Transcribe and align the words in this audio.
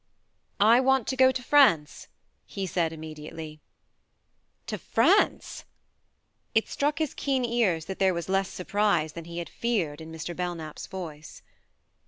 "I 0.59 0.79
want 0.79 1.07
to 1.09 1.15
go 1.15 1.31
to 1.31 1.43
France," 1.43 2.07
he 2.47 2.65
said 2.65 2.91
immediately." 2.91 3.61
To 4.71 4.79
France?" 4.79 5.63
It 6.55 6.67
struck 6.67 6.97
his 6.97 7.13
keen 7.13 7.45
ears 7.45 7.85
that 7.85 7.99
there 7.99 8.15
was 8.15 8.27
less 8.27 8.49
surprise 8.49 9.13
than 9.13 9.25
he 9.25 9.37
had 9.37 9.47
feared 9.47 10.01
in 10.01 10.11
Mr. 10.11 10.35
Belknap 10.35 10.79
's 10.79 10.87
voice. 10.87 11.43